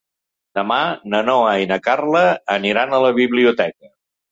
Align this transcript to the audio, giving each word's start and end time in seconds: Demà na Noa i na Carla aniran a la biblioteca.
Demà 0.59 0.77
na 1.15 1.19
Noa 1.27 1.51
i 1.65 1.69
na 1.73 1.79
Carla 1.89 2.25
aniran 2.57 2.99
a 3.01 3.05
la 3.07 3.15
biblioteca. 3.21 3.95